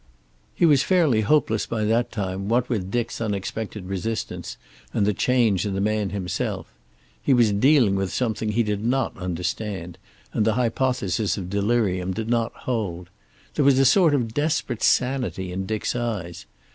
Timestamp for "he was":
0.55-0.81, 7.21-7.51